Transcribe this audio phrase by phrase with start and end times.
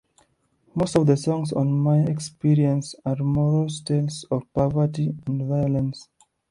[0.73, 6.09] Most of the songs on "My Xperience" are morose tales of poverty and violence.